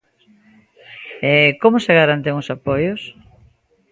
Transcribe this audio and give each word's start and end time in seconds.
E 1.31 1.33
¿como 1.61 1.77
se 1.85 1.97
garanten 1.99 2.39
os 2.41 2.51
apoios? 2.55 3.01